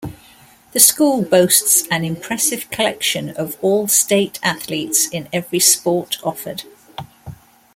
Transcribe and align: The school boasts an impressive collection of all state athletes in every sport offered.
The 0.71 0.79
school 0.79 1.21
boasts 1.21 1.83
an 1.91 2.03
impressive 2.03 2.71
collection 2.71 3.29
of 3.29 3.55
all 3.61 3.87
state 3.87 4.39
athletes 4.41 5.07
in 5.07 5.29
every 5.31 5.59
sport 5.59 6.17
offered. 6.23 6.63